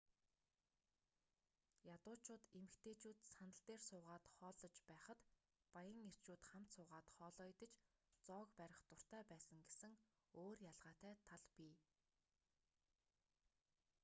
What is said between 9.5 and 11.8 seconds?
гэсэн өөр ялгаатай тал бий